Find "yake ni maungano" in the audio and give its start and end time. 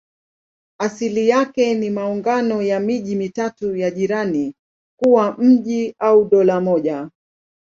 1.29-2.61